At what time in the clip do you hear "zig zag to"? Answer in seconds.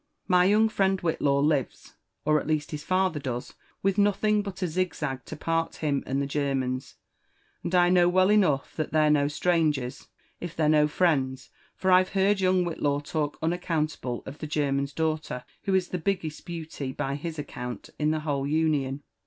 4.67-5.35